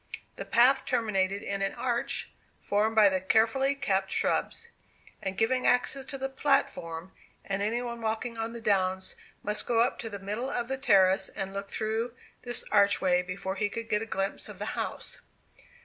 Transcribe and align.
The 0.35 0.45
path 0.45 0.83
terminated 0.85 1.43
in 1.43 1.61
an 1.61 1.75
arch, 1.75 2.31
formed 2.59 2.95
by 2.95 3.07
the 3.07 3.21
carefully 3.21 3.75
kept 3.75 4.11
shrubs, 4.11 4.69
and 5.21 5.37
giving 5.37 5.67
access 5.67 6.05
to 6.07 6.17
the 6.17 6.27
platform; 6.27 7.11
and 7.45 7.61
any 7.61 7.83
one 7.83 8.01
walking 8.01 8.35
on 8.35 8.53
the 8.53 8.61
downs 8.61 9.15
must 9.43 9.67
go 9.67 9.81
up 9.81 9.99
to 9.99 10.09
the 10.09 10.17
middle 10.17 10.49
of 10.49 10.67
the 10.69 10.77
terrace 10.79 11.29
and 11.29 11.53
look 11.53 11.69
through 11.69 12.15
this 12.41 12.63
archway 12.71 13.21
before 13.21 13.57
he 13.57 13.69
could 13.69 13.89
get 13.89 14.01
a 14.01 14.07
glimpse 14.07 14.49
of 14.49 14.57
the 14.57 14.65
house. 14.73 15.19